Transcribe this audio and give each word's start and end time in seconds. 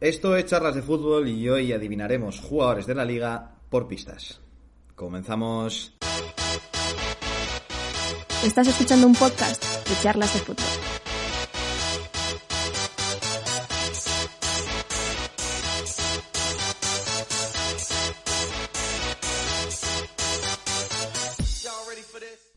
Esto 0.00 0.34
es 0.34 0.46
charlas 0.46 0.74
de 0.74 0.80
fútbol 0.80 1.28
y 1.28 1.46
hoy 1.50 1.74
adivinaremos 1.74 2.40
jugadores 2.40 2.86
de 2.86 2.94
la 2.94 3.04
liga 3.04 3.56
por 3.68 3.86
pistas. 3.86 4.40
Comenzamos. 4.94 5.92
Estás 8.42 8.68
escuchando 8.68 9.06
un 9.06 9.14
podcast 9.14 9.62
de 9.62 10.02
charlas 10.02 10.32
de 10.32 10.40
fútbol. 10.40 10.64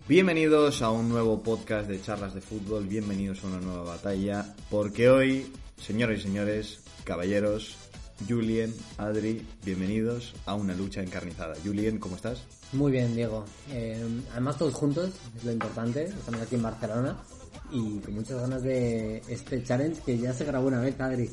Bienvenidos 0.07 0.82
a 0.82 0.91
un 0.91 1.10
nuevo 1.10 1.44
podcast 1.44 1.89
de 1.89 2.02
charlas 2.02 2.34
de 2.34 2.39
fútbol, 2.39 2.88
bienvenidos 2.88 3.44
a 3.44 3.48
una 3.48 3.60
nueva 3.60 3.84
batalla, 3.84 4.54
porque 4.70 5.10
hoy, 5.10 5.52
señores 5.77 6.19
y 6.19 6.23
señores, 6.23 6.79
caballeros, 7.03 7.77
Julien, 8.27 8.73
Adri, 8.97 9.45
bienvenidos 9.65 10.33
a 10.45 10.55
una 10.55 10.73
lucha 10.73 11.01
encarnizada. 11.01 11.55
Julien, 11.64 12.00
¿cómo 12.00 12.15
estás? 12.15 12.43
Muy 12.71 12.91
bien, 12.91 13.15
Diego. 13.15 13.45
Eh, 13.71 14.04
además 14.31 14.57
todos 14.57 14.73
juntos, 14.73 15.11
es 15.37 15.43
lo 15.43 15.51
importante. 15.51 16.05
Estamos 16.05 16.41
aquí 16.41 16.55
en 16.55 16.64
Barcelona 16.64 17.17
y 17.71 18.00
con 18.00 18.15
muchas 18.15 18.39
ganas 18.39 18.64
de 18.64 19.21
este 19.28 19.64
challenge 19.64 20.01
que 20.05 20.17
ya 20.17 20.33
se 20.33 20.45
grabó 20.45 20.67
una 20.67 20.79
vez, 20.79 21.00
Adri. 21.00 21.29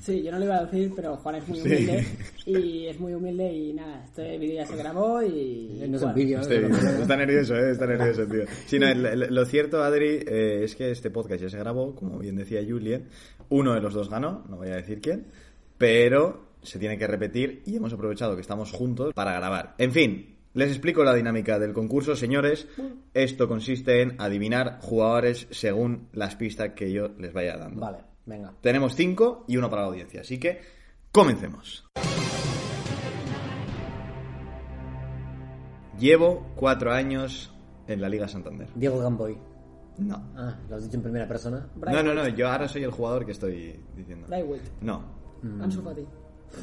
Sí, 0.00 0.22
yo 0.22 0.30
no 0.32 0.38
lo 0.38 0.44
iba 0.44 0.56
a 0.58 0.64
decir, 0.66 0.92
pero 0.94 1.16
Juan 1.16 1.36
es 1.36 1.48
muy 1.48 1.58
Sí. 1.60 1.66
humilde 1.68 2.06
y 2.46 2.86
es 2.86 3.00
muy 3.00 3.14
humilde 3.14 3.52
y 3.52 3.72
nada, 3.72 4.04
este 4.04 4.36
vídeo 4.38 4.56
ya 4.56 4.66
se 4.66 4.76
grabó 4.76 5.22
y... 5.22 5.82
No 5.88 5.96
es 5.96 6.02
un 6.02 6.14
vídeo, 6.14 6.40
está 6.40 7.16
nervioso, 7.16 7.56
¿eh? 7.56 7.70
Está 7.72 7.86
nervioso, 7.86 8.26
tío. 8.26 8.42
Sí, 8.66 8.78
no, 8.78 8.92
lo 8.94 9.44
cierto, 9.46 9.82
Adri, 9.82 10.20
eh, 10.26 10.64
es 10.64 10.76
que 10.76 10.90
este 10.90 11.10
podcast 11.10 11.42
ya 11.42 11.48
se 11.48 11.58
grabó, 11.58 11.94
como 11.94 12.18
bien 12.18 12.36
decía 12.36 12.60
Julien. 12.66 13.08
Uno 13.48 13.72
de 13.74 13.80
los 13.80 13.94
dos 13.94 14.10
ganó, 14.10 14.44
no 14.48 14.56
voy 14.56 14.68
a 14.68 14.76
decir 14.76 15.00
quién, 15.00 15.26
pero 15.78 16.48
se 16.62 16.78
tiene 16.78 16.98
que 16.98 17.06
repetir 17.06 17.62
y 17.66 17.76
hemos 17.76 17.92
aprovechado 17.92 18.34
que 18.34 18.40
estamos 18.42 18.72
juntos 18.72 19.12
para 19.14 19.32
grabar. 19.34 19.74
En 19.78 19.92
fin, 19.92 20.36
les 20.54 20.68
explico 20.70 21.02
la 21.04 21.14
dinámica 21.14 21.58
del 21.58 21.72
concurso, 21.72 22.14
señores. 22.14 22.66
Esto 23.12 23.48
consiste 23.48 24.02
en 24.02 24.14
adivinar 24.18 24.78
jugadores 24.82 25.46
según 25.50 26.08
las 26.12 26.36
pistas 26.36 26.70
que 26.74 26.92
yo 26.92 27.08
les 27.18 27.32
vaya 27.32 27.56
dando. 27.56 27.80
Vale, 27.80 27.98
venga. 28.26 28.52
Tenemos 28.60 28.94
cinco 28.94 29.44
y 29.48 29.56
uno 29.56 29.68
para 29.70 29.82
la 29.82 29.88
audiencia, 29.88 30.20
así 30.22 30.38
que 30.38 30.60
comencemos. 31.12 31.84
Llevo 35.98 36.46
cuatro 36.56 36.92
años 36.92 37.52
en 37.86 38.00
la 38.00 38.08
Liga 38.08 38.26
Santander. 38.28 38.68
Diego 38.74 38.98
Gamboy. 38.98 39.38
No. 39.98 40.16
Ah, 40.36 40.56
lo 40.68 40.76
has 40.76 40.82
dicho 40.84 40.96
en 40.96 41.02
primera 41.02 41.28
persona. 41.28 41.68
No, 41.76 42.02
no, 42.02 42.14
no, 42.14 42.26
yo 42.28 42.48
ahora 42.50 42.66
soy 42.66 42.82
el 42.82 42.90
jugador 42.90 43.24
que 43.24 43.32
estoy 43.32 43.80
diciendo. 43.94 44.26
Braithwaite, 44.26 44.68
No, 44.80 45.04
Ansu 45.62 45.82
Fati. 45.82 46.04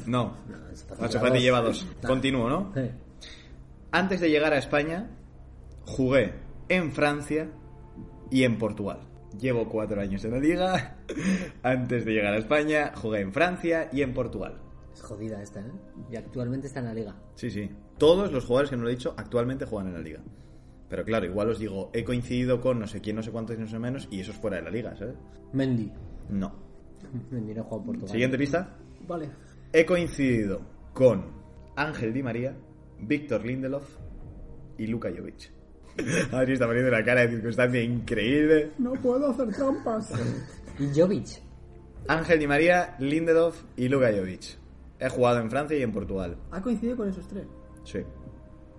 no. 0.06 0.34
Ansu 0.68 0.86
Fati 0.86 1.02
Ansu 1.04 1.18
lleva 1.18 1.20
Fati 1.28 1.32
dos. 1.34 1.42
lleva 1.42 1.60
dos. 1.62 1.86
Ah. 2.02 2.06
Continúo, 2.08 2.48
¿no? 2.50 2.72
Sí. 2.74 2.90
Antes 3.90 4.20
de 4.20 4.28
llegar 4.30 4.52
a 4.52 4.58
España, 4.58 5.10
jugué 5.86 6.34
en 6.68 6.92
Francia 6.92 7.48
y 8.30 8.44
en 8.44 8.58
Portugal. 8.58 9.00
Llevo 9.38 9.68
cuatro 9.68 10.00
años 10.00 10.24
en 10.24 10.32
la 10.32 10.38
liga. 10.38 10.96
Antes 11.62 12.04
de 12.04 12.12
llegar 12.12 12.34
a 12.34 12.38
España, 12.38 12.92
jugué 12.94 13.20
en 13.20 13.32
Francia 13.32 13.88
y 13.92 14.02
en 14.02 14.12
Portugal. 14.12 14.60
Es 14.92 15.00
jodida 15.00 15.42
esta, 15.42 15.60
¿eh? 15.60 15.72
Y 16.10 16.16
actualmente 16.16 16.66
está 16.66 16.80
en 16.80 16.86
la 16.86 16.94
liga. 16.94 17.16
Sí, 17.34 17.50
sí. 17.50 17.70
Todos 17.98 18.32
los 18.32 18.44
jugadores 18.44 18.70
que 18.70 18.76
no 18.76 18.82
lo 18.82 18.88
he 18.88 18.92
dicho 18.92 19.14
actualmente 19.16 19.64
juegan 19.64 19.88
en 19.88 19.94
la 19.94 20.00
liga. 20.00 20.20
Pero 20.88 21.04
claro, 21.04 21.24
igual 21.24 21.48
os 21.48 21.58
digo, 21.58 21.90
he 21.94 22.04
coincidido 22.04 22.60
con 22.60 22.78
no 22.78 22.86
sé 22.86 23.00
quién, 23.00 23.16
no 23.16 23.22
sé 23.22 23.30
cuántos 23.30 23.56
y 23.56 23.60
no 23.60 23.66
sé 23.66 23.78
menos, 23.78 24.08
y 24.10 24.20
eso 24.20 24.32
es 24.32 24.36
fuera 24.36 24.58
de 24.58 24.64
la 24.64 24.70
liga, 24.70 24.94
¿sabes? 24.96 25.14
Mendy. 25.52 25.90
No. 26.28 26.52
Mendy 27.30 27.54
no 27.54 27.64
juega 27.64 27.80
en 27.80 27.86
Portugal. 27.86 28.10
Siguiente 28.10 28.36
pista. 28.36 28.76
Vale. 29.06 29.30
He 29.72 29.86
coincidido 29.86 30.60
con 30.92 31.24
Ángel 31.76 32.12
Di 32.12 32.22
María, 32.22 32.54
Víctor 32.98 33.46
Lindelof 33.46 33.96
y 34.76 34.86
Luka 34.86 35.10
Jovic. 35.16 35.61
Adri 36.32 36.54
está 36.54 36.66
poniendo 36.66 36.90
una 36.90 37.04
cara 37.04 37.22
de 37.22 37.30
circunstancia 37.30 37.82
increíble. 37.82 38.70
No 38.78 38.92
puedo 38.94 39.30
hacer 39.30 39.52
trampas. 39.54 40.12
Y 40.78 40.98
Jovic. 40.98 41.42
Ángel 42.08 42.38
Di 42.38 42.46
María, 42.46 42.96
Lindelof 42.98 43.62
y 43.76 43.88
Luka 43.88 44.10
Jovic. 44.12 44.58
He 44.98 45.08
jugado 45.08 45.40
en 45.40 45.50
Francia 45.50 45.76
y 45.76 45.82
en 45.82 45.92
Portugal. 45.92 46.36
Ha 46.50 46.62
coincidido 46.62 46.96
con 46.96 47.08
esos 47.08 47.26
tres. 47.28 47.44
Sí. 47.84 48.00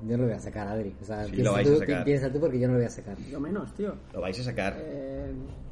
Yo 0.06 0.18
no 0.18 0.24
lo 0.24 0.30
voy 0.30 0.38
a 0.38 0.40
sacar, 0.40 0.68
Adri. 0.68 0.96
O 1.02 1.06
sea, 1.06 1.24
Sí, 1.25 1.31
piensa, 1.31 1.50
lo 1.50 1.53
vais 1.56 1.68
tú, 1.68 1.74
a 1.75 1.80
sacar. 1.80 2.03
piensa 2.03 2.31
tú 2.31 2.40
porque 2.40 2.59
yo 2.59 2.68
no 2.68 2.74
lo 2.74 2.80
voy 2.80 2.88
a 2.88 2.90
sacar. 2.90 3.18
Yo 3.30 3.40
menos, 3.40 3.74
tío. 3.74 3.96
Lo 4.14 4.22
vais 4.22 4.40
a 4.40 4.44
sacar. 4.44 4.75
Eh, 4.80 5.31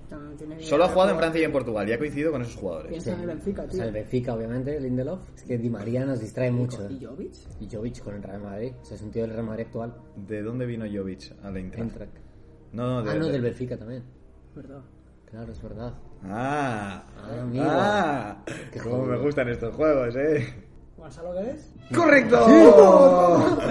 no, 0.09 0.61
Solo 0.61 0.83
ha 0.83 0.89
jugado 0.89 1.11
en 1.11 1.17
Francia 1.17 1.41
y 1.41 1.43
en 1.45 1.51
Portugal 1.53 1.87
y 1.87 1.93
ha 1.93 1.97
coincidido 1.97 2.31
con 2.33 2.41
esos 2.41 2.55
jugadores. 2.57 2.89
Piensa 2.89 3.13
en 3.13 3.21
el 3.21 3.27
Benfica, 3.27 3.61
O 3.61 3.65
tío. 3.65 3.77
sea, 3.77 3.85
el 3.85 3.91
Benfica, 3.93 4.33
obviamente, 4.33 4.79
Lindelof. 4.79 5.21
Es 5.35 5.43
que 5.43 5.57
Di 5.57 5.69
María 5.69 6.05
nos 6.05 6.19
distrae 6.19 6.51
mucho. 6.51 6.89
¿Y 6.89 7.03
Jovic? 7.05 7.33
Y 7.61 7.69
Jovic 7.73 8.03
con 8.03 8.15
el 8.15 8.23
Real 8.23 8.41
Madrid. 8.41 8.73
O 8.81 8.85
sea, 8.85 8.95
es 8.97 9.01
un 9.03 9.11
tío 9.11 9.21
del 9.21 9.31
Real 9.31 9.45
Madrid 9.45 9.65
actual. 9.67 9.93
¿De 10.15 10.41
dónde 10.41 10.65
vino 10.65 10.85
Jovic 10.85 11.33
a 11.43 11.49
la 11.51 11.59
Eintracht? 11.59 12.17
No, 12.73 12.87
no, 12.87 13.03
de, 13.03 13.11
Ah, 13.11 13.15
no, 13.15 13.25
de- 13.27 13.31
del 13.33 13.41
Benfica 13.41 13.77
también. 13.77 14.03
Verdad. 14.55 14.81
Claro, 15.29 15.51
es 15.53 15.61
verdad. 15.61 15.93
Ah, 16.23 17.03
Ah, 17.17 17.41
amigo. 17.41 17.63
ah, 17.67 18.43
Qué 18.73 18.79
jodido. 18.79 19.05
me 19.05 19.17
gustan 19.17 19.47
estos 19.47 19.73
juegos, 19.75 20.13
eh. 20.17 20.45
¿Gonzalo? 21.01 21.33
¡Correcto! 21.93 22.45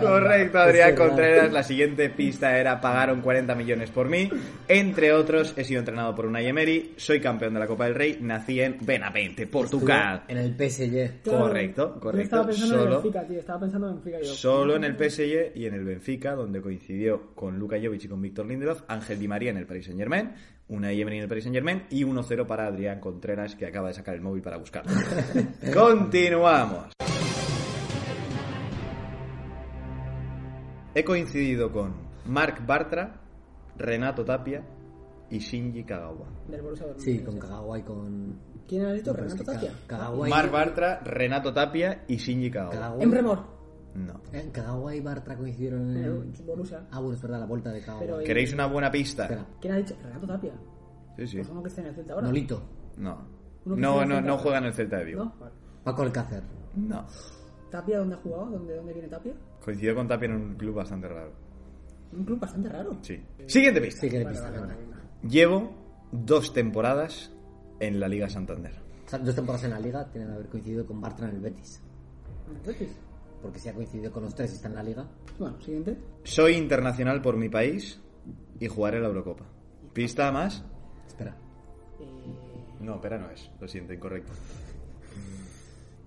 Correcto, 0.00 0.58
Adrián. 0.58 0.94
Contreras. 0.96 1.52
La 1.52 1.62
siguiente 1.62 2.08
pista 2.10 2.58
era 2.58 2.80
pagaron 2.80 3.20
40 3.20 3.54
millones 3.54 3.90
por 3.90 4.08
mí. 4.08 4.28
Entre 4.66 5.12
otros, 5.12 5.54
he 5.56 5.64
sido 5.64 5.80
entrenado 5.80 6.14
por 6.14 6.26
Unai 6.26 6.46
Emery, 6.46 6.94
soy 6.96 7.20
campeón 7.20 7.54
de 7.54 7.60
la 7.60 7.66
Copa 7.66 7.84
del 7.86 7.94
Rey, 7.94 8.18
nací 8.20 8.60
en 8.60 8.76
Benavente, 8.80 9.46
Portugal. 9.46 10.24
En 10.28 10.38
el 10.38 10.54
PSG. 10.54 11.22
Correcto, 11.24 11.94
Yo 11.94 12.00
correcto. 12.00 12.22
estaba 12.24 12.46
pensando 12.46 12.74
en 12.74 12.80
Solo- 12.80 12.96
el 12.96 13.02
Benfica, 13.02 13.26
tío. 13.26 13.38
Estaba 13.38 13.60
pensando 13.60 13.88
en 13.88 13.94
Benfica 13.94 14.18
yo. 14.20 14.34
Solo 14.34 14.76
en 14.76 14.84
el 14.84 14.96
PSG 14.96 15.52
y 15.56 15.66
en 15.66 15.74
el 15.74 15.84
Benfica, 15.84 16.34
donde 16.34 16.60
coincidió 16.60 17.34
con 17.34 17.58
Luka 17.58 17.76
Jovic 17.82 18.04
y 18.04 18.08
con 18.08 18.20
Víctor 18.20 18.46
Lindelof, 18.46 18.82
Ángel 18.88 19.18
Di 19.18 19.28
María 19.28 19.50
en 19.50 19.56
el 19.58 19.66
Paris 19.66 19.86
Saint 19.86 19.98
Germain, 19.98 20.32
Unai 20.68 21.00
Emery 21.00 21.16
en 21.16 21.22
el 21.22 21.28
Paris 21.28 21.44
Saint 21.44 21.54
Germain 21.54 21.86
y 21.90 22.04
1-0 22.04 22.46
para 22.46 22.66
Adrián 22.66 23.00
Contreras, 23.00 23.54
que 23.54 23.66
acaba 23.66 23.88
de 23.88 23.94
sacar 23.94 24.14
el 24.14 24.20
móvil 24.20 24.42
para 24.42 24.58
buscarlo. 24.58 24.92
Continuamos. 25.74 26.92
He 30.94 31.04
coincidido 31.04 31.72
con 31.72 31.94
Marc 32.26 32.66
Bartra, 32.66 33.20
Renato 33.76 34.24
Tapia 34.24 34.62
y 35.30 35.38
Shinji 35.38 35.84
Kagawa. 35.84 36.26
Del. 36.48 36.62
Sí, 36.98 37.20
con 37.20 37.38
Kagawa 37.38 37.78
y 37.78 37.82
con... 37.82 38.38
¿Quién 38.66 38.84
ha 38.84 38.92
dicho? 38.92 39.12
con 39.14 39.22
Renato 39.22 39.44
Tapia. 39.44 39.72
Kagawa 39.86 40.28
y... 40.28 40.30
Marc 40.30 40.50
Bartra, 40.50 41.00
Renato 41.00 41.52
Tapia 41.52 42.04
y 42.08 42.16
Shinji 42.16 42.50
Kagawa. 42.50 42.72
Kagawa... 42.72 43.02
En 43.02 43.12
Remor. 43.12 43.57
No. 44.06 44.20
Eh, 44.32 44.48
Kagawa 44.52 44.94
y 44.94 45.00
Bartra 45.00 45.36
coincidieron 45.36 45.90
En 45.90 45.96
en... 45.96 46.04
el 46.04 46.44
Borussia. 46.46 46.86
Ah, 46.90 47.00
bueno, 47.00 47.14
es 47.16 47.22
verdad, 47.22 47.40
la 47.40 47.46
vuelta 47.46 47.70
de 47.72 47.80
Kagawa. 47.80 48.00
Pero- 48.00 48.18
¿Queréis 48.20 48.52
una 48.52 48.66
buena 48.66 48.90
pista? 48.90 49.24
Espera, 49.24 49.46
¿Quién 49.60 49.74
ha 49.74 49.76
dicho? 49.78 49.96
Renato 50.02 50.26
Tapia. 50.26 50.52
Sí, 51.16 51.26
sí. 51.26 51.36
Pues 51.38 51.48
uno 51.50 51.62
que 51.62 51.68
está 51.68 51.80
en 51.80 51.86
el 51.88 51.94
Celta 51.94 52.12
ahora. 52.14 52.26
Nolito. 52.28 52.62
No. 52.96 53.18
Uno 53.64 53.74
que 53.74 53.80
No, 53.80 53.92
juega 53.92 54.02
en 54.04 54.08
no, 54.08 54.14
Celta. 54.16 54.28
no 54.30 54.38
juega 54.38 54.58
en 54.58 54.64
el 54.64 54.72
Celta 54.72 54.96
de 54.98 55.04
Vigo. 55.04 55.24
¿No? 55.24 55.34
Vale. 55.40 55.52
Paco 55.84 56.02
Alcácer. 56.02 56.42
No. 56.76 57.06
¿Tapia 57.70 57.98
dónde 57.98 58.14
ha 58.14 58.18
jugado? 58.18 58.46
¿Dónde, 58.46 58.76
dónde 58.76 58.92
viene 58.92 59.08
Tapia? 59.08 59.34
Coincidió 59.64 59.94
con 59.94 60.06
Tapia 60.08 60.26
en 60.26 60.34
un 60.36 60.54
club 60.54 60.74
bastante 60.76 61.08
raro. 61.08 61.32
Un 62.12 62.24
club 62.24 62.38
bastante 62.38 62.68
raro. 62.68 62.96
Sí. 63.02 63.20
Siguiente 63.46 63.80
pista. 63.80 64.00
Sí, 64.02 64.08
que 64.10 64.18
le 64.18 64.24
Vale, 64.24 64.34
pista, 64.36 64.50
vale, 64.50 64.60
venga. 64.62 64.74
vale, 64.76 64.86
venga. 64.86 65.28
Llevo 65.28 65.72
dos 66.12 66.52
temporadas 66.52 67.32
en 67.80 68.00
la 68.00 68.08
Liga 68.08 68.28
Santander. 68.30 68.72
O 69.06 69.08
sea, 69.10 69.18
dos 69.18 69.34
temporadas 69.34 69.64
en 69.64 69.70
la 69.70 69.80
Liga 69.80 70.08
tienen 70.10 70.28
que 70.30 70.34
haber 70.36 70.48
coincidido 70.48 70.86
con 70.86 71.00
Bartra 71.00 71.28
en 71.28 71.34
el 71.36 71.40
Betis. 71.40 71.82
Betis. 72.66 72.96
Porque 73.42 73.58
si 73.58 73.68
ha 73.68 73.74
coincidido 73.74 74.10
con 74.12 74.24
los 74.24 74.34
tres 74.34 74.52
y 74.52 74.54
está 74.56 74.68
en 74.68 74.74
la 74.74 74.82
Liga... 74.82 75.06
Bueno, 75.38 75.60
siguiente. 75.60 75.96
Soy 76.24 76.54
internacional 76.54 77.22
por 77.22 77.36
mi 77.36 77.48
país 77.48 78.00
y 78.58 78.66
jugaré 78.66 79.00
la 79.00 79.06
Eurocopa. 79.08 79.46
¿Pista 79.92 80.30
más? 80.32 80.64
Espera. 81.06 81.36
Eh, 82.00 82.04
No, 82.80 82.96
espera, 82.96 83.18
no 83.18 83.30
es. 83.30 83.50
Lo 83.60 83.68
siento, 83.68 83.92
incorrecto. 83.92 84.32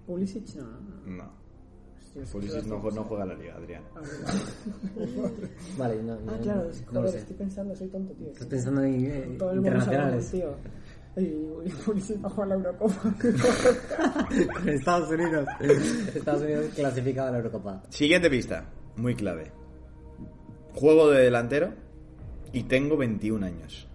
Pulisic, 0.06 0.56
no, 0.56 0.66
no, 1.06 1.32
Pulisic 2.32 2.66
no, 2.66 2.82
no 2.92 3.04
juega 3.06 3.26
la 3.26 3.34
Liga, 3.36 3.56
Adrián. 3.56 3.84
Ah. 3.96 4.02
Vale, 5.78 6.04
no, 6.04 6.20
no, 6.20 6.32
Ah, 6.34 6.38
claro, 6.42 6.70
no, 6.92 7.00
joder, 7.02 7.16
estoy 7.16 7.36
pensando, 7.38 7.76
soy 7.76 7.88
tonto, 7.88 8.14
tío. 8.14 8.28
Estás 8.32 8.48
pensando 8.48 8.84
en 8.84 9.06
eh, 9.06 9.36
Todo 9.40 9.52
el 9.52 9.62
mundo 9.62 9.70
internacionales. 9.70 10.32
tío. 10.32 10.56
Y, 11.18 11.24
y 11.24 11.70
Pulisic 11.86 12.24
va 12.24 12.28
a 12.28 12.32
jugar 12.32 12.48
la 12.50 12.56
Eurocopa. 12.56 13.14
Con 14.54 14.70
Estados 14.70 15.10
Unidos. 15.10 15.48
Estados 16.16 16.42
Unidos 16.42 16.68
clasificado 16.76 17.28
a 17.28 17.32
la 17.32 17.38
Eurocopa. 17.38 17.84
Siguiente 17.90 18.30
pista. 18.30 18.66
Muy 18.96 19.16
clave. 19.16 19.52
Juego 20.74 21.10
de 21.10 21.24
delantero 21.24 21.74
y 22.54 22.64
tengo 22.64 22.98
21 22.98 23.46
años. 23.46 23.88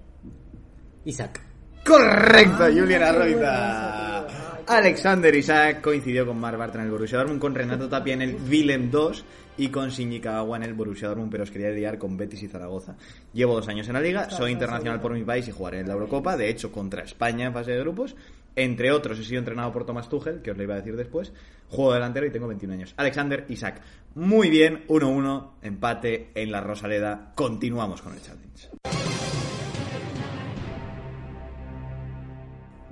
Isaac. 1.05 1.41
Correcto, 1.87 2.65
Ay, 2.65 2.79
Julian 2.79 3.03
Arroita. 3.03 4.27
Alexander 4.69 5.33
Isaac 5.33 5.81
coincidió 5.81 6.27
con 6.27 6.41
Marc 6.41 6.59
Bartra 6.59 6.81
en 6.81 6.87
el 6.87 6.93
Borussia 6.93 7.19
Dortmund, 7.19 7.41
con 7.41 7.55
Renato 7.55 7.89
Tapia 7.89 8.15
en 8.15 8.23
el 8.23 8.37
Willem 8.51 8.91
2 8.91 9.25
y 9.59 9.69
con 9.69 9.91
Shinji 9.91 10.19
Kagawa 10.19 10.57
en 10.57 10.65
el 10.65 10.75
Borussia 10.75 11.07
Dortmund, 11.07 11.31
pero 11.31 11.45
os 11.45 11.53
quería 11.53 11.71
liar 11.71 11.99
con 11.99 12.17
Betis 12.17 12.43
y 12.43 12.49
Zaragoza. 12.49 12.97
Llevo 13.33 13.55
dos 13.55 13.69
años 13.69 13.87
en 13.87 13.95
la 13.95 14.01
liga, 14.01 14.29
soy 14.29 14.51
internacional 14.51 15.01
por 15.01 15.13
mi 15.13 15.23
país 15.23 15.47
y 15.47 15.53
jugaré 15.53 15.81
en 15.81 15.87
la 15.87 15.95
Eurocopa, 15.95 16.37
de 16.37 16.51
hecho 16.51 16.73
contra 16.73 17.05
España 17.05 17.47
en 17.47 17.53
fase 17.53 17.73
de 17.73 17.81
grupos, 17.81 18.17
Entre 18.57 18.91
otros, 18.91 19.19
he 19.19 19.25
sido 19.25 19.39
entrenado 19.39 19.71
por 19.71 19.85
Thomas 19.85 20.09
Tuchel, 20.09 20.41
que 20.41 20.51
os 20.51 20.57
lo 20.57 20.63
iba 20.63 20.75
a 20.75 20.79
decir 20.79 20.97
después. 20.97 21.31
Juego 21.69 21.93
delantero 21.93 22.27
y 22.27 22.31
tengo 22.31 22.49
21 22.49 22.75
años. 22.75 22.95
Alexander 22.97 23.45
Isaac. 23.49 23.83
Muy 24.15 24.49
bien, 24.49 24.87
1-1, 24.89 25.51
empate 25.61 26.31
en 26.35 26.51
la 26.51 26.63
Rosaleda. 26.63 27.33
Continuamos 27.35 28.01
con 28.01 28.15
el 28.15 28.23
challenge. 28.23 28.71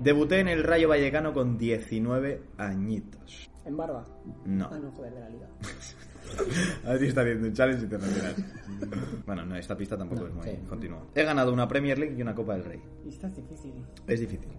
Debuté 0.05 0.41
en 0.41 0.49
el 0.49 0.63
Rayo 0.63 0.89
Vallecano 0.89 1.33
con 1.33 1.57
19 1.57 2.43
añitos. 2.59 3.51
¿En 3.65 3.75
barba? 3.75 4.05
No. 4.45 4.69
Ah, 4.71 4.79
no, 4.79 4.93
joder, 4.93 5.15
de 5.15 5.21
la 5.21 5.29
liga. 5.31 5.49
A 6.85 6.91
ver 6.91 7.01
si 7.01 7.07
está 7.07 7.23
haciendo 7.23 7.49
un 7.49 7.55
challenge 7.55 7.85
internacional. 7.85 8.35
bueno, 9.27 9.47
no, 9.47 9.57
esta 9.57 9.75
pista 9.77 9.97
tampoco 9.97 10.23
No, 10.23 10.29
es 10.29 10.35
muy 10.35 10.45
sí. 10.45 10.57
continua. 10.69 11.07
He 11.15 11.23
ganado 11.23 11.53
una 11.55 11.67
Premier 11.67 11.99
League 11.99 12.17
y 12.19 12.21
una 12.23 12.35
Copa 12.35 12.53
del 12.53 12.65
Rey. 12.65 12.83
Y 13.05 13.09
esta 13.09 13.29
es 13.29 13.37
difícil. 13.37 13.73
Es 14.07 14.21
difícil. 14.21 14.51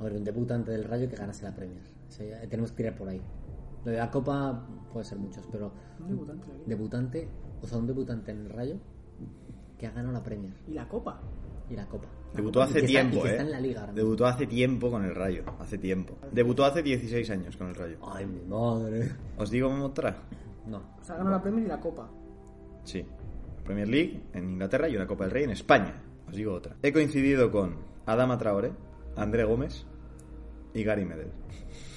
A 0.00 0.02
ver, 0.02 0.14
un 0.14 0.24
debutante 0.24 0.72
del 0.72 0.82
Rayo 0.82 1.08
que 1.08 1.14
ganase 1.14 1.44
la 1.44 1.54
Premier. 1.54 1.82
O 2.08 2.10
sea, 2.10 2.42
ya 2.42 2.48
tenemos 2.48 2.72
que 2.72 2.78
tirar 2.78 2.96
por 2.96 3.08
ahí. 3.08 3.20
Lo 3.84 3.92
de 3.92 3.98
la 3.98 4.10
Copa 4.10 4.66
puede 4.92 5.04
ser 5.04 5.18
muchos, 5.18 5.46
pero 5.52 5.72
Un 6.00 6.08
debutante 6.08 6.48
debutante, 6.66 7.28
o 7.62 7.66
sea, 7.68 7.78
un 7.78 7.86
debutante 7.86 8.32
en 8.32 8.38
el 8.38 8.50
Rayo 8.50 8.76
que 9.78 9.86
ha 9.86 9.90
ganado 9.92 10.12
la 10.12 10.22
Premier 10.24 10.52
¿Y 10.66 10.72
la 10.72 10.88
copa? 10.88 11.20
Y 11.70 11.74
la 11.76 11.86
Copa. 11.86 12.06
Debutó 12.34 12.60
Y 12.60 12.62
hace 12.62 12.74
está- 12.78 12.86
tiempo, 12.86 13.26
¿eh? 13.26 13.30
está 13.30 13.42
en 13.42 13.50
la 13.50 13.60
liga 13.60 13.80
ahora 13.80 13.92
mismo. 13.92 14.04
Debutó 14.04 14.26
hace 14.26 14.46
tiempo 14.46 14.90
con 14.90 15.04
el 15.04 15.14
Rayo. 15.14 15.44
Hace 15.58 15.78
tiempo. 15.78 16.14
Debutó 16.32 16.64
hace 16.64 16.82
16 16.82 17.30
años 17.30 17.56
con 17.56 17.68
el 17.68 17.74
Rayo. 17.74 17.96
Ay, 18.02 18.26
mi 18.26 18.40
madre. 18.42 19.12
¿Os 19.38 19.50
digo 19.50 19.68
otra? 19.82 20.16
No. 20.66 20.78
O 21.00 21.04
sea, 21.04 21.16
ganó 21.16 21.30
la 21.30 21.40
Premier 21.42 21.64
y 21.64 21.68
la 21.68 21.80
copa. 21.80 22.10
Sí. 22.84 23.04
Premier 23.64 23.88
League 23.88 24.22
en 24.34 24.50
Inglaterra 24.50 24.88
y 24.88 24.96
una 24.96 25.06
Copa 25.06 25.24
del 25.24 25.30
Rey 25.32 25.44
en 25.44 25.50
España. 25.50 25.94
Os 26.28 26.34
digo 26.34 26.52
otra. 26.54 26.76
He 26.82 26.92
coincidido 26.92 27.50
con 27.50 27.76
Adama 28.06 28.36
Traoré, 28.38 28.72
André 29.16 29.44
Gómez 29.44 29.84
y 30.74 30.82
Gary 30.84 31.04
Medel. 31.04 31.30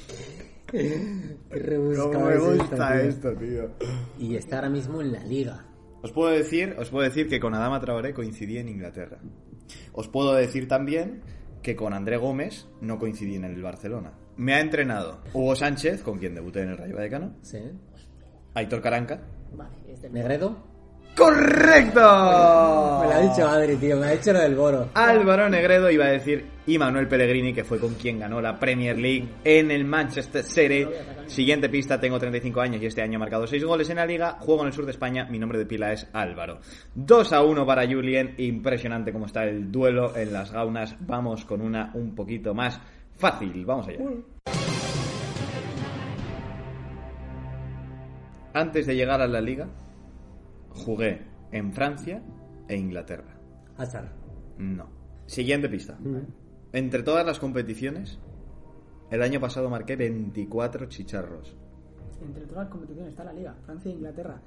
Qué 0.68 1.30
rebuscado 1.50 2.12
¿Cómo 2.14 2.26
me 2.28 2.38
gusta 2.38 3.02
esto, 3.02 3.34
tío. 3.36 3.70
Y 4.18 4.36
está 4.36 4.58
ahora 4.58 4.70
mismo 4.70 5.02
en 5.02 5.12
la 5.12 5.24
liga. 5.24 5.66
Os 6.04 6.12
puedo 6.12 6.32
decir, 6.32 6.76
os 6.80 6.90
puedo 6.90 7.04
decir 7.04 7.28
que 7.28 7.40
con 7.40 7.54
Adama 7.54 7.80
Traoré 7.80 8.14
coincidí 8.14 8.58
en 8.58 8.70
Inglaterra. 8.70 9.20
Os 9.94 10.08
puedo 10.08 10.34
decir 10.34 10.68
también 10.68 11.22
que 11.62 11.76
con 11.76 11.94
André 11.94 12.18
Gómez 12.18 12.68
no 12.82 12.98
coincidí 12.98 13.36
en 13.36 13.46
el 13.46 13.62
Barcelona. 13.62 14.14
Me 14.36 14.56
ha 14.56 14.60
entrenado 14.62 15.20
Hugo 15.34 15.56
Sánchez, 15.56 16.02
con 16.02 16.18
quien 16.18 16.34
debuté 16.34 16.62
en 16.64 16.70
el 16.70 16.78
Rayo 16.78 16.96
Vallecano, 16.96 17.36
Sí. 17.44 17.60
Aitor 18.56 18.82
Caranca. 18.82 19.22
Vale, 19.54 19.76
es 19.88 20.02
del 20.02 20.14
¿Negredo? 20.14 20.58
¡Correcto! 21.16 22.00
Ha 23.22 23.68
tío. 23.80 23.98
Me 23.98 24.08
ha 24.08 24.12
dicho 24.12 24.34
lo 24.34 24.40
del 24.40 24.56
Boro. 24.56 24.90
Álvaro 24.96 25.48
Negredo 25.48 25.92
iba 25.92 26.06
a 26.06 26.10
decir 26.10 26.44
y 26.66 26.78
Manuel 26.80 27.08
Pellegrini, 27.08 27.54
que 27.54 27.64
fue 27.64 27.80
con 27.80 27.94
quien 27.94 28.20
ganó 28.20 28.42
la 28.42 28.58
Premier 28.58 28.98
League 28.98 29.28
en 29.44 29.70
el 29.70 29.86
Manchester 29.86 30.44
City. 30.44 30.88
Siguiente 31.28 31.70
pista, 31.70 32.00
tengo 32.00 32.18
35 32.18 32.62
años 32.62 32.82
y 32.82 32.88
este 32.88 33.04
año 33.04 33.18
he 33.18 33.20
marcado 33.20 33.46
6 33.46 33.64
goles 33.64 33.90
en 33.92 33.98
la 33.98 34.08
liga. 34.08 34.38
Juego 34.40 34.62
en 34.62 34.68
el 34.68 34.74
sur 34.74 34.86
de 34.86 34.92
España, 34.92 35.28
mi 35.30 35.38
nombre 35.38 35.60
de 35.60 35.68
pila 35.68 35.94
es 35.94 36.08
Álvaro. 36.14 36.62
2 36.96 37.34
a 37.34 37.44
1 37.44 37.66
para 37.66 37.86
Julien, 37.88 38.34
impresionante 38.40 39.14
cómo 39.14 39.28
está 39.28 39.44
el 39.44 39.72
duelo 39.72 40.16
en 40.16 40.34
las 40.34 40.52
gaunas. 40.52 40.96
Vamos 41.02 41.46
con 41.46 41.62
una 41.62 41.92
un 41.94 42.16
poquito 42.16 42.56
más 42.56 42.82
fácil, 43.18 43.66
vamos 43.66 43.88
allá. 43.88 44.00
Antes 48.54 48.88
de 48.88 48.96
llegar 48.96 49.22
a 49.22 49.28
la 49.28 49.42
liga, 49.42 49.70
jugué 50.74 51.22
en 51.52 51.72
Francia 51.72 52.22
e 52.72 52.78
Inglaterra. 52.78 53.36
Hazard. 53.78 54.10
No. 54.58 54.88
Siguiente 55.26 55.68
pista. 55.70 55.98
Entre 56.74 57.04
todas 57.04 57.26
las 57.26 57.40
competiciones, 57.40 58.20
el 59.10 59.22
año 59.22 59.40
pasado 59.40 59.70
marqué 59.70 59.96
24 59.96 60.86
chicharros. 60.88 61.56
Entre 62.22 62.44
todas 62.46 62.64
las 62.66 62.70
competiciones 62.70 63.12
está 63.12 63.24
la 63.26 63.34
liga. 63.34 63.56
Francia 63.66 63.92
e 63.92 63.96
Inglaterra. 63.96 64.42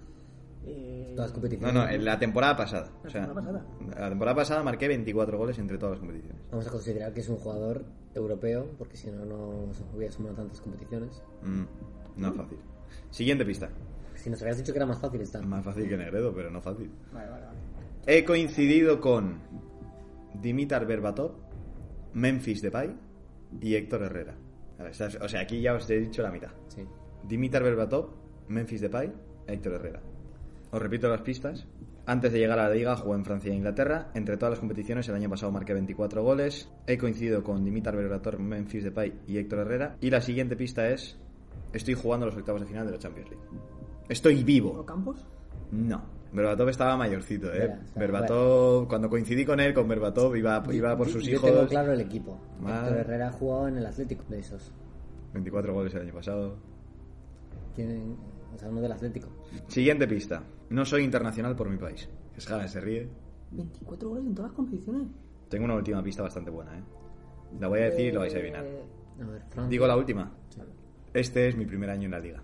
Eh, 0.67 1.13
Todas 1.15 1.31
las 1.31 1.37
No, 1.37 1.43
competiciones. 1.43 1.75
no, 1.75 1.89
en 1.89 2.05
la 2.05 2.19
temporada 2.19 2.57
pasada. 2.57 2.91
La 3.03 3.09
O 3.09 3.11
sea, 3.11 3.27
temporada 3.27 3.67
La 3.99 4.09
temporada 4.09 4.37
pasada 4.37 4.63
marqué 4.63 4.89
24 4.89 5.37
goles 5.37 5.59
entre 5.59 5.77
todas 5.77 5.93
las 5.93 6.01
competiciones. 6.01 6.41
Vamos 6.51 6.67
a 6.67 6.71
considerar 6.71 7.13
que 7.13 7.21
es 7.21 7.29
un 7.29 7.37
jugador 7.37 7.85
europeo, 8.15 8.71
porque 8.79 8.97
si 8.97 9.11
no, 9.11 9.27
no 9.27 9.71
hubiera 9.95 10.11
sumado 10.13 10.37
tantas 10.37 10.61
competiciones. 10.63 11.23
Mm, 11.43 11.65
no 12.21 12.29
es 12.29 12.35
fácil. 12.35 12.59
Siguiente 13.11 13.45
pista. 13.45 13.69
Si 14.15 14.31
nos 14.31 14.41
habías 14.41 14.57
dicho 14.57 14.73
que 14.73 14.79
era 14.79 14.87
más 14.87 14.99
fácil, 14.99 15.21
está. 15.21 15.43
Más 15.43 15.63
fácil 15.63 15.87
que 15.87 15.97
Negredo, 15.99 16.33
pero 16.35 16.51
no 16.51 16.63
fácil. 16.63 16.91
Vale, 17.13 17.29
vale, 17.29 17.45
vale. 17.45 17.59
He 18.07 18.23
coincidido 18.25 19.01
con 19.01 19.41
Dimitar 20.35 20.87
Berbatov, 20.87 21.37
Memphis 22.13 22.61
Depay 22.61 22.95
y 23.63 23.77
Héctor 23.77 24.03
Herrera. 24.03 24.35
O 25.23 25.29
sea, 25.29 25.41
aquí 25.41 25.63
ya 25.63 25.73
os 25.73 25.89
he 25.89 26.01
dicho 26.01 26.23
la 26.23 26.31
mitad. 26.31 26.51
Sí. 26.69 26.83
Dimitar 27.27 27.63
Berbatov, 27.63 28.11
Memphis 28.49 28.83
Depay, 28.83 29.11
Héctor 29.47 29.75
Herrera. 29.75 30.03
Os 30.71 30.83
repito 30.83 31.09
las 31.09 31.23
pistas. 31.23 31.67
Antes 32.05 32.31
de 32.35 32.41
llegar 32.41 32.59
a 32.59 32.69
la 32.69 32.75
liga 32.75 32.95
jugué 32.95 33.17
en 33.17 33.25
Francia 33.25 33.51
e 33.51 33.57
Inglaterra. 33.57 34.11
Entre 34.13 34.37
todas 34.37 34.51
las 34.51 34.61
competiciones 34.61 35.09
el 35.09 35.15
año 35.15 35.31
pasado 35.31 35.51
marqué 35.53 35.73
24 35.73 36.23
goles. 36.23 36.69
He 36.87 36.99
coincidido 36.99 37.43
con 37.43 37.65
Dimitar 37.65 37.97
Berbatov, 37.97 38.39
Memphis 38.39 38.85
Depay 38.85 39.15
y 39.27 39.39
Héctor 39.39 39.61
Herrera. 39.61 39.97
Y 40.03 40.11
la 40.11 40.21
siguiente 40.21 40.57
pista 40.57 40.91
es 40.91 41.19
estoy 41.73 41.95
jugando 41.95 42.27
los 42.27 42.37
octavos 42.37 42.61
de 42.61 42.67
final 42.67 42.85
de 42.85 42.93
la 42.93 42.99
Champions 42.99 43.31
League. 43.31 43.45
Estoy 44.11 44.43
¿O 44.43 44.45
vivo. 44.45 44.85
Campos? 44.85 45.27
No. 45.73 46.03
Berbatov 46.33 46.69
estaba 46.69 46.97
mayorcito, 46.97 47.53
¿eh? 47.53 47.61
Mira, 47.63 47.81
o 47.85 47.87
sea, 47.87 48.01
Berbatov, 48.01 48.89
cuando 48.89 49.09
coincidí 49.09 49.45
con 49.45 49.61
él, 49.61 49.73
con 49.73 49.87
Berbatov, 49.87 50.35
iba, 50.37 50.63
iba 50.73 50.97
por 50.97 51.09
sus 51.09 51.25
Yo 51.25 51.35
hijos. 51.35 51.51
tengo 51.51 51.67
claro 51.69 51.93
el 51.93 52.01
equipo. 52.01 52.41
Vale. 52.61 52.77
Héctor 52.79 52.97
Herrera 52.99 53.29
ha 53.29 53.33
jugado 53.33 53.69
en 53.69 53.77
el 53.79 53.87
Atlético 53.87 54.25
de 54.29 54.41
esos. 54.41 54.73
24 55.33 55.73
goles 55.73 55.95
el 55.95 56.03
año 56.03 56.13
pasado. 56.15 56.57
Tienen, 57.77 58.17
o 58.55 58.59
sea, 58.59 58.69
uno 58.69 58.81
del 58.81 58.93
Atlético. 58.93 59.29
Siguiente 59.69 60.09
pista. 60.09 60.43
No 60.71 60.85
soy 60.85 61.05
internacional 61.05 61.55
por 61.55 61.69
mi 61.71 61.77
país. 61.77 62.09
Esjala 62.37 62.67
se 62.67 62.81
ríe. 62.81 63.09
24 63.53 64.09
goles 64.09 64.27
en 64.27 64.35
todas 64.35 64.51
las 64.51 64.57
competiciones. 64.57 65.07
Tengo 65.49 65.67
una 65.67 65.75
última 65.77 66.03
pista 66.03 66.23
bastante 66.23 66.51
buena, 66.51 66.77
¿eh? 66.77 66.83
La 67.61 67.69
voy 67.69 67.81
a 67.81 67.85
decir 67.85 68.07
y 68.07 68.13
lo 68.13 68.21
vais 68.21 68.35
a 68.35 68.39
adivinar. 68.39 68.65
A 69.21 69.27
ver. 69.61 69.69
Digo 69.69 69.87
la 69.87 69.97
última. 69.97 70.33
Sí. 70.49 70.61
Este 71.13 71.47
es 71.49 71.57
mi 71.57 71.65
primer 71.65 71.91
año 71.91 72.07
en 72.07 72.11
la 72.11 72.19
liga. 72.19 72.43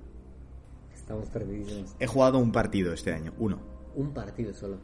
Estamos 1.11 1.29
perdidos. 1.31 1.97
He 1.99 2.07
jugado 2.07 2.39
un 2.39 2.53
partido 2.53 2.93
este 2.93 3.12
año, 3.12 3.33
uno. 3.39 3.59
Un 3.97 4.15
partido 4.15 4.55
solo. 4.55 4.79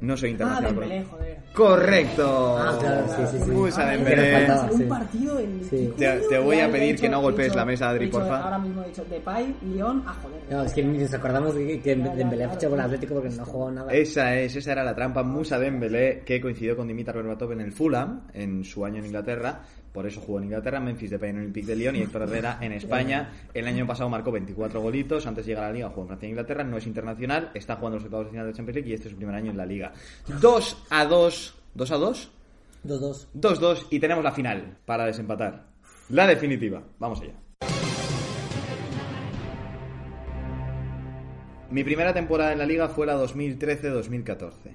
No 0.00 0.14
soy 0.16 0.30
Ah, 0.30 0.32
internacional. 0.32 0.74
Dembélé, 0.74 1.04
joder. 1.04 1.38
¡Correcto! 1.54 2.56
Ah, 2.58 2.76
claro, 2.78 3.06
sí, 3.08 3.22
sí, 3.38 3.44
sí. 3.44 3.50
Musa 3.50 3.82
Ah, 3.82 3.90
Dembélé. 3.92 4.46
Un 4.72 4.78
sí. 4.78 4.84
partido 4.84 5.38
en... 5.40 5.64
Sí. 5.64 5.92
¿qué 5.98 6.04
Te- 6.20 6.28
te 6.28 6.38
voy 6.38 6.60
a 6.60 6.70
pedir 6.70 6.96
que 7.00 7.08
no 7.10 7.20
golpees 7.22 7.54
la 7.54 7.64
mesa, 7.66 7.88
Adri, 7.90 8.06
dicho- 8.06 8.18
porfa. 8.18 8.42
Ahora 8.42 8.58
mismo 8.58 8.82
he 8.82 8.88
dicho 8.88 9.04
Depay, 9.04 9.56
Lyon, 9.62 10.02
ah, 10.06 10.14
joder. 10.22 10.40
No, 10.50 10.62
es 10.62 10.72
que 10.74 10.82
ni 10.84 10.98
nos 10.98 11.12
acordamos 11.14 11.54
de 11.54 11.80
que 11.80 11.94
Dembélé 11.96 12.24
ha 12.24 12.28
claro, 12.46 12.50
fichado 12.52 12.70
con. 12.72 12.80
Atlético 12.80 13.14
porque 13.14 13.30
no 13.30 13.42
ha 13.42 13.46
jugado 13.46 13.70
nada. 13.72 13.92
Esa 13.92 14.34
es, 14.38 14.56
esa 14.56 14.72
era 14.72 14.84
la 14.84 14.94
trampa. 14.94 15.22
Musa 15.22 15.58
Dembélé, 15.58 16.22
que 16.26 16.40
coincidió 16.42 16.76
con 16.76 16.88
Dimitar 16.88 17.16
Berbatov 17.16 17.52
en 17.52 17.60
el 17.62 17.72
Fulham, 17.72 18.26
en 18.34 18.64
su 18.64 18.84
año 18.84 18.98
en 18.98 19.06
Inglaterra. 19.06 19.62
Por 19.96 20.06
eso 20.06 20.20
jugó 20.20 20.36
en 20.40 20.44
Inglaterra, 20.44 20.78
Memphis 20.78 21.08
Depay 21.08 21.30
en 21.30 21.38
Olympique 21.38 21.68
de 21.68 21.74
Lyon 21.74 21.96
y 21.96 22.02
Héctor 22.02 22.24
Herrera 22.24 22.58
en 22.60 22.72
España. 22.72 23.32
El 23.54 23.66
año 23.66 23.86
pasado 23.86 24.10
marcó 24.10 24.30
24 24.30 24.78
golitos. 24.78 25.26
Antes 25.26 25.46
de 25.46 25.52
llegar 25.52 25.64
a 25.64 25.68
la 25.68 25.72
liga 25.72 25.88
jugó 25.88 26.02
en 26.02 26.08
Francia 26.08 26.26
e 26.26 26.28
Inglaterra. 26.28 26.64
No 26.64 26.76
es 26.76 26.86
internacional. 26.86 27.50
Está 27.54 27.76
jugando 27.76 27.96
los 27.96 28.04
octavos 28.04 28.26
de 28.26 28.32
final 28.32 28.46
de 28.46 28.52
Champions 28.52 28.74
League 28.74 28.90
y 28.90 28.92
este 28.92 29.08
es 29.08 29.12
su 29.12 29.16
primer 29.16 29.34
año 29.34 29.52
en 29.52 29.56
la 29.56 29.64
liga. 29.64 29.94
2 30.38 30.86
a 30.90 31.06
2. 31.06 31.54
¿2 31.74 31.90
a 31.90 31.96
2? 31.96 32.30
2-2. 32.84 33.26
2-2 33.34 33.86
y 33.88 33.98
tenemos 33.98 34.22
la 34.22 34.32
final 34.32 34.76
para 34.84 35.06
desempatar. 35.06 35.64
La 36.10 36.26
definitiva. 36.26 36.82
Vamos 36.98 37.22
allá. 37.22 37.32
Mi 41.70 41.82
primera 41.84 42.12
temporada 42.12 42.52
en 42.52 42.58
la 42.58 42.66
liga 42.66 42.90
fue 42.90 43.06
la 43.06 43.16
2013-2014. 43.16 44.52
Eh, 44.66 44.74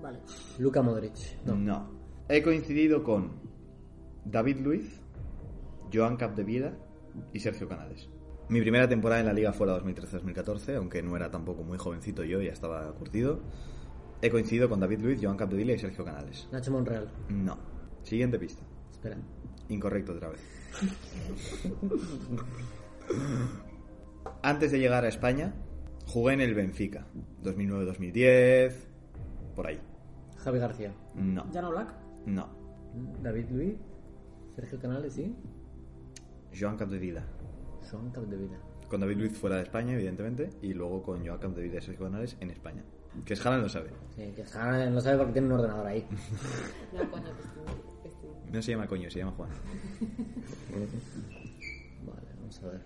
vale. 0.00 0.20
Luka 0.58 0.80
Modric. 0.80 1.44
No. 1.44 1.54
No. 1.54 2.01
He 2.28 2.42
coincidido 2.42 3.02
con 3.02 3.32
David 4.24 4.58
Luiz, 4.58 5.00
Joan 5.92 6.16
Capdevila 6.16 6.72
y 7.32 7.40
Sergio 7.40 7.68
Canales. 7.68 8.08
Mi 8.48 8.60
primera 8.60 8.88
temporada 8.88 9.20
en 9.20 9.26
la 9.26 9.32
liga 9.32 9.52
fue 9.52 9.66
la 9.66 9.78
2013-2014, 9.80 10.76
aunque 10.76 11.02
no 11.02 11.16
era 11.16 11.30
tampoco 11.30 11.62
muy 11.62 11.78
jovencito 11.78 12.24
yo, 12.24 12.40
ya 12.40 12.52
estaba 12.52 12.92
curtido. 12.94 13.40
He 14.20 14.30
coincidido 14.30 14.68
con 14.68 14.78
David 14.78 15.00
Luiz, 15.00 15.20
Joan 15.22 15.36
Capdevila 15.36 15.72
y 15.72 15.78
Sergio 15.78 16.04
Canales. 16.04 16.48
Nacho 16.52 16.70
Monreal. 16.70 17.10
No. 17.28 17.58
Siguiente 18.02 18.38
pista. 18.38 18.62
Espera. 18.90 19.16
Incorrecto 19.68 20.12
otra 20.12 20.28
vez. 20.28 20.40
Antes 24.42 24.70
de 24.70 24.78
llegar 24.78 25.04
a 25.04 25.08
España, 25.08 25.54
jugué 26.06 26.34
en 26.34 26.40
el 26.40 26.54
Benfica. 26.54 27.06
2009-2010. 27.42 28.72
Por 29.56 29.66
ahí. 29.66 29.80
Javi 30.38 30.58
García. 30.58 30.94
No. 31.14 31.46
¿Jano 31.52 31.70
Black? 31.70 32.01
No. 32.26 32.48
David 33.22 33.46
Luiz. 33.50 33.76
Sergio 34.56 34.78
Canales, 34.80 35.12
sí. 35.14 35.34
Joan 36.58 36.76
Capdevila. 36.76 37.24
Son 37.82 38.10
Capdevila. 38.10 38.58
Con 38.88 39.00
David 39.00 39.16
Luiz 39.16 39.38
fuera 39.38 39.56
de 39.56 39.62
España, 39.62 39.94
evidentemente. 39.94 40.50
Y 40.60 40.74
luego 40.74 41.02
con 41.02 41.26
Joan 41.26 41.38
Capdevila 41.38 41.78
y 41.78 41.82
Sergio 41.82 42.04
Canales 42.04 42.36
en 42.40 42.50
España. 42.50 42.84
Que 43.24 43.34
es 43.34 43.44
Haaland 43.44 43.62
lo 43.64 43.68
sabe. 43.68 43.90
Sí, 44.16 44.32
que 44.36 44.42
Haaland 44.44 44.94
no 44.94 45.00
sabe 45.00 45.18
porque 45.18 45.32
tiene 45.32 45.48
un 45.48 45.54
ordenador 45.54 45.86
ahí. 45.86 46.06
No, 46.92 47.10
coño, 47.10 47.24
que 47.24 47.42
estoy- 47.42 48.02
que 48.02 48.08
estoy- 48.08 48.52
No 48.52 48.62
se 48.62 48.70
llama 48.72 48.86
coño, 48.86 49.10
se 49.10 49.18
llama 49.20 49.32
Juan. 49.32 49.50
Vale, 52.06 52.28
vamos 52.38 52.62
a 52.62 52.66
ver. 52.68 52.80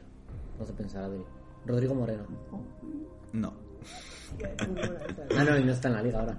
Vamos 0.52 0.71
a 0.71 0.76
pensar, 0.76 1.05
Adri. 1.05 1.23
Rodrigo 1.66 1.95
Moreno. 1.95 2.25
No. 3.33 3.52
Ah, 5.38 5.45
no, 5.45 5.57
y 5.59 5.64
no 5.64 5.71
está 5.73 5.87
en 5.88 5.95
la 5.95 6.02
liga 6.02 6.19
ahora. 6.21 6.37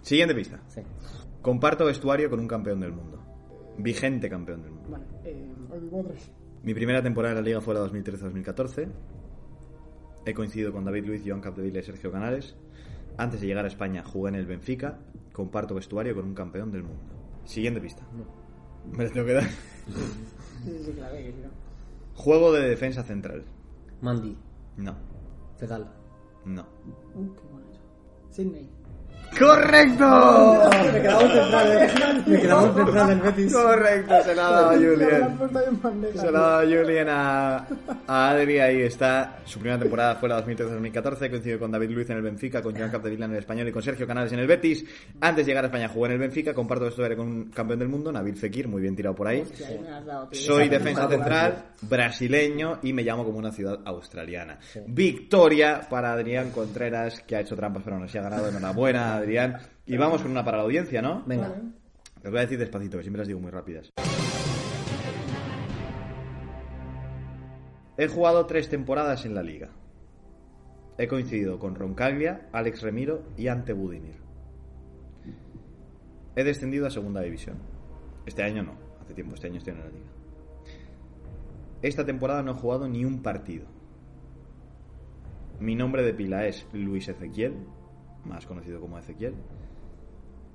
Siguiente 0.00 0.34
pista. 0.34 0.60
Sí. 0.66 0.80
Comparto 1.42 1.84
vestuario 1.84 2.30
con 2.30 2.38
un 2.38 2.46
campeón 2.46 2.78
del 2.80 2.92
mundo. 2.92 3.20
Vigente 3.76 4.30
campeón 4.30 4.62
del 4.62 4.70
mundo. 4.70 4.90
Vale, 4.90 5.04
eh, 5.24 5.52
Mi 6.62 6.72
primera 6.72 7.02
temporada 7.02 7.32
en 7.32 7.42
la 7.42 7.42
liga 7.42 7.60
fue 7.60 7.74
la 7.74 7.80
2013-2014. 7.80 8.88
He 10.24 10.34
coincidido 10.34 10.72
con 10.72 10.84
David 10.84 11.04
Luiz, 11.04 11.22
Joan 11.26 11.40
Capdevila 11.40 11.80
y 11.80 11.82
Sergio 11.82 12.12
Canales. 12.12 12.54
Antes 13.16 13.40
de 13.40 13.48
llegar 13.48 13.64
a 13.64 13.68
España 13.68 14.04
jugué 14.04 14.28
en 14.30 14.36
el 14.36 14.46
Benfica. 14.46 15.00
Comparto 15.32 15.74
vestuario 15.74 16.14
con 16.14 16.26
un 16.26 16.34
campeón 16.34 16.70
del 16.70 16.84
mundo. 16.84 17.02
Siguiente 17.44 17.80
pista. 17.80 18.06
Me 18.96 19.04
la 19.04 19.10
tengo 19.10 19.26
que 19.26 19.32
dar. 19.32 19.44
sí, 20.64 20.78
sí, 20.84 20.92
claro, 20.92 21.16
que 21.16 21.32
sí, 21.32 21.38
¿no? 21.42 21.50
Juego 22.14 22.52
de 22.52 22.68
defensa 22.68 23.02
central. 23.02 23.44
Mandy. 24.00 24.36
No. 24.76 24.94
Fedal. 25.56 25.92
No. 26.44 26.62
Uh, 27.14 27.34
qué 27.34 27.42
bueno. 27.50 27.66
Sydney. 28.30 28.70
¡Correcto! 29.38 30.70
Me 30.92 31.00
quedaba 31.00 31.22
un 31.24 31.30
central, 31.30 31.72
eh. 31.72 31.90
Me 32.26 32.40
quedaba 32.40 32.62
un 32.62 32.74
central 32.74 33.08
del 33.08 33.20
Betis. 33.20 33.52
Correcto, 33.52 34.14
se 34.24 34.34
la 34.34 34.46
ha 34.46 34.50
dado 34.50 34.72
Julian. 34.72 35.38
Se 36.14 36.30
la 36.30 36.38
ha 36.38 36.42
dado 36.42 36.62
Julian 36.62 37.08
a, 37.08 37.56
a 38.06 38.30
Adri, 38.30 38.58
ahí 38.58 38.82
está. 38.82 39.38
Su 39.44 39.58
primera 39.58 39.78
temporada 39.80 40.16
fue 40.16 40.28
la 40.28 40.44
2013-2014, 40.44 41.30
coincidió 41.30 41.58
con 41.58 41.70
David 41.70 41.90
Luiz 41.90 42.10
en 42.10 42.16
el 42.18 42.22
Benfica, 42.22 42.62
con 42.62 42.76
Joan 42.76 42.90
Capdevila 42.90 43.24
en 43.24 43.32
el 43.32 43.38
Español 43.38 43.68
y 43.68 43.72
con 43.72 43.82
Sergio 43.82 44.06
Canales 44.06 44.32
en 44.32 44.38
el 44.38 44.46
Betis. 44.46 44.84
Antes 45.20 45.46
de 45.46 45.50
llegar 45.50 45.64
a 45.64 45.68
España 45.68 45.88
jugó 45.88 46.06
en 46.06 46.12
el 46.12 46.18
Benfica, 46.18 46.52
comparto 46.54 46.84
vestuario 46.84 47.16
con 47.16 47.28
un 47.28 47.44
campeón 47.50 47.78
del 47.78 47.88
mundo, 47.88 48.12
Nabil 48.12 48.36
Fekir, 48.36 48.68
muy 48.68 48.82
bien 48.82 48.94
tirado 48.94 49.14
por 49.16 49.28
ahí. 49.28 49.44
Soy 50.32 50.68
defensa 50.68 51.08
central, 51.08 51.64
brasileño 51.82 52.78
y 52.82 52.92
me 52.92 53.02
llamo 53.02 53.24
como 53.24 53.38
una 53.38 53.50
ciudad 53.50 53.80
australiana. 53.84 54.58
Victoria 54.86 55.80
para 55.88 56.12
Adrián 56.12 56.50
Contreras, 56.50 57.22
que 57.26 57.36
ha 57.36 57.40
hecho 57.40 57.56
trampas 57.56 57.82
pero 57.84 57.98
no 57.98 58.06
se 58.08 58.18
ha 58.18 58.22
ganado. 58.22 58.48
Enhorabuena, 58.48 59.21
Adrián. 59.22 59.58
Y 59.86 59.96
vamos 59.96 60.22
con 60.22 60.30
una 60.30 60.44
para 60.44 60.58
la 60.58 60.64
audiencia, 60.64 61.02
¿no? 61.02 61.22
Venga. 61.26 61.54
Os 62.24 62.30
voy 62.30 62.38
a 62.38 62.42
decir 62.42 62.58
despacito, 62.58 62.98
que 62.98 63.02
siempre 63.02 63.18
las 63.18 63.28
digo 63.28 63.40
muy 63.40 63.50
rápidas. 63.50 63.90
He 67.96 68.08
jugado 68.08 68.46
tres 68.46 68.68
temporadas 68.68 69.24
en 69.26 69.34
la 69.34 69.42
liga. 69.42 69.70
He 70.98 71.08
coincidido 71.08 71.58
con 71.58 71.74
Roncaglia, 71.74 72.48
Alex 72.52 72.82
Remiro 72.82 73.22
y 73.36 73.48
Ante 73.48 73.72
Budimir. 73.72 74.16
He 76.36 76.44
descendido 76.44 76.86
a 76.86 76.90
segunda 76.90 77.20
división. 77.20 77.56
Este 78.24 78.42
año 78.42 78.62
no, 78.62 78.74
hace 79.00 79.14
tiempo, 79.14 79.34
este 79.34 79.48
año 79.48 79.58
estoy 79.58 79.74
en 79.74 79.80
la 79.80 79.86
liga. 79.86 80.10
Esta 81.82 82.06
temporada 82.06 82.42
no 82.42 82.52
he 82.52 82.54
jugado 82.54 82.88
ni 82.88 83.04
un 83.04 83.22
partido. 83.22 83.66
Mi 85.58 85.74
nombre 85.74 86.02
de 86.02 86.14
pila 86.14 86.46
es 86.46 86.66
Luis 86.72 87.08
Ezequiel, 87.08 87.54
más 88.24 88.46
conocido 88.46 88.80
como 88.80 88.98
Ezequiel, 88.98 89.34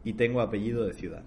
y 0.04 0.14
tengo 0.14 0.42
apellido 0.42 0.86
de 0.86 0.94
ciudad. 0.94 1.24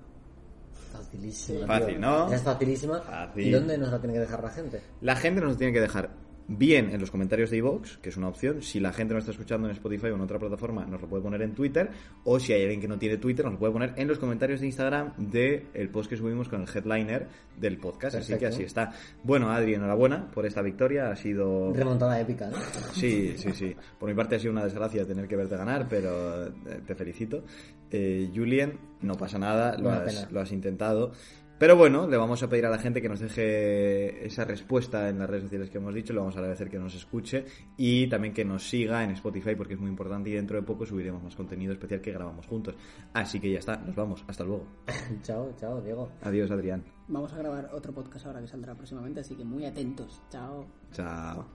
Facilísima. 0.92 1.66
Fácil, 1.66 1.86
tío. 1.86 1.98
¿no? 1.98 2.32
Es 2.32 2.42
facilísima. 2.42 3.00
Fácil. 3.00 3.46
¿Y 3.46 3.50
dónde 3.50 3.78
nos 3.78 3.90
la 3.90 3.98
tiene 4.00 4.14
que 4.14 4.20
dejar 4.20 4.42
la 4.42 4.50
gente? 4.50 4.80
La 5.00 5.16
gente 5.16 5.40
nos 5.40 5.56
tiene 5.56 5.72
que 5.72 5.80
dejar 5.80 6.10
bien 6.50 6.90
en 6.90 7.00
los 7.00 7.10
comentarios 7.10 7.50
de 7.50 7.58
iVoox, 7.58 7.98
que 7.98 8.08
es 8.08 8.16
una 8.16 8.28
opción. 8.28 8.62
Si 8.62 8.80
la 8.80 8.92
gente 8.92 9.14
nos 9.14 9.22
está 9.22 9.32
escuchando 9.32 9.68
en 9.68 9.72
Spotify 9.72 10.08
o 10.08 10.16
en 10.16 10.20
otra 10.20 10.38
plataforma, 10.38 10.84
nos 10.84 11.00
lo 11.00 11.08
puede 11.08 11.22
poner 11.22 11.42
en 11.42 11.54
Twitter. 11.54 11.90
O 12.24 12.40
si 12.40 12.52
hay 12.52 12.62
alguien 12.62 12.80
que 12.80 12.88
no 12.88 12.98
tiene 12.98 13.16
Twitter, 13.18 13.44
nos 13.44 13.54
lo 13.54 13.60
puede 13.60 13.72
poner 13.72 13.94
en 13.96 14.08
los 14.08 14.18
comentarios 14.18 14.60
de 14.60 14.66
Instagram 14.66 15.12
del 15.16 15.88
post 15.90 16.10
que 16.10 16.16
subimos 16.16 16.48
con 16.48 16.62
el 16.62 16.68
headliner 16.68 17.28
del 17.56 17.78
podcast. 17.78 18.16
Así 18.16 18.36
que 18.36 18.46
así 18.46 18.64
está. 18.64 18.92
Bueno, 19.22 19.50
Adri, 19.50 19.74
enhorabuena 19.74 20.30
por 20.30 20.44
esta 20.44 20.62
victoria. 20.62 21.10
Ha 21.10 21.16
sido... 21.16 21.72
Remontada 21.72 22.20
épica, 22.20 22.50
¿no? 22.50 22.56
Sí, 22.92 23.34
sí, 23.36 23.52
sí. 23.52 23.74
Por 23.98 24.08
mi 24.08 24.14
parte 24.14 24.36
ha 24.36 24.38
sido 24.38 24.52
una 24.52 24.64
desgracia 24.64 25.06
tener 25.06 25.28
que 25.28 25.36
verte 25.36 25.56
ganar, 25.56 25.86
pero 25.88 26.46
eh, 26.46 26.52
te 26.84 26.94
felicito. 26.94 27.44
Eh, 27.90 28.30
Julien, 28.34 28.78
no 29.02 29.14
pasa 29.14 29.38
nada, 29.38 29.70
has, 29.70 30.30
lo 30.30 30.40
has 30.40 30.52
intentado. 30.52 31.12
Pero 31.60 31.76
bueno, 31.76 32.06
le 32.06 32.16
vamos 32.16 32.42
a 32.42 32.48
pedir 32.48 32.64
a 32.64 32.70
la 32.70 32.78
gente 32.78 33.02
que 33.02 33.08
nos 33.10 33.20
deje 33.20 34.24
esa 34.24 34.46
respuesta 34.46 35.10
en 35.10 35.18
las 35.18 35.28
redes 35.28 35.42
sociales 35.42 35.68
que 35.68 35.76
hemos 35.76 35.94
dicho, 35.94 36.14
le 36.14 36.20
vamos 36.20 36.34
a 36.34 36.38
agradecer 36.38 36.70
que 36.70 36.78
nos 36.78 36.94
escuche 36.94 37.44
y 37.76 38.08
también 38.08 38.32
que 38.32 38.46
nos 38.46 38.66
siga 38.66 39.04
en 39.04 39.10
Spotify 39.10 39.54
porque 39.54 39.74
es 39.74 39.78
muy 39.78 39.90
importante 39.90 40.30
y 40.30 40.32
dentro 40.32 40.56
de 40.56 40.62
poco 40.62 40.86
subiremos 40.86 41.22
más 41.22 41.36
contenido 41.36 41.74
especial 41.74 42.00
que 42.00 42.12
grabamos 42.12 42.46
juntos. 42.46 42.76
Así 43.12 43.38
que 43.40 43.52
ya 43.52 43.58
está, 43.58 43.76
nos 43.76 43.94
vamos, 43.94 44.24
hasta 44.26 44.42
luego. 44.42 44.68
chao, 45.22 45.52
chao, 45.58 45.82
Diego. 45.82 46.10
Adiós 46.22 46.50
Adrián. 46.50 46.82
Vamos 47.08 47.30
a 47.34 47.36
grabar 47.36 47.68
otro 47.74 47.92
podcast 47.92 48.24
ahora 48.24 48.40
que 48.40 48.46
saldrá 48.46 48.74
próximamente, 48.74 49.20
así 49.20 49.34
que 49.34 49.44
muy 49.44 49.66
atentos. 49.66 50.22
Chao. 50.30 50.66
Chao. 50.92 51.46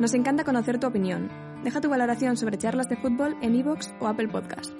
Nos 0.00 0.14
encanta 0.14 0.42
conocer 0.42 0.80
tu 0.80 0.86
opinión. 0.86 1.28
Deja 1.64 1.82
tu 1.82 1.90
valoración 1.90 2.38
sobre 2.38 2.56
charlas 2.56 2.88
de 2.88 2.96
fútbol 2.96 3.36
en 3.42 3.56
iVoox 3.56 3.90
o 4.00 4.06
Apple 4.06 4.28
Podcast. 4.28 4.72